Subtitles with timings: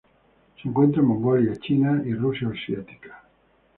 [0.59, 3.21] Se encuentra en Mongolia, China y Rusia asiática.